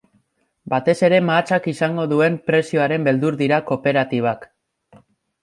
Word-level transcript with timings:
Batez 0.73 0.95
ere 1.07 1.19
mahatsak 1.27 1.67
izango 1.73 2.05
duen 2.15 2.39
prezioaren 2.49 3.07
beldur 3.09 3.39
dira 3.43 3.61
kooperatibak. 3.71 4.51